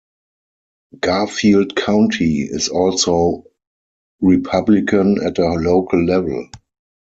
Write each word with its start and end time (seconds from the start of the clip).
Garfield 0.99 1.75
County 1.75 2.41
is 2.41 2.69
also 2.69 3.43
Republican 4.19 5.23
at 5.23 5.37
a 5.37 5.43
local 5.45 6.03
level. 6.03 6.49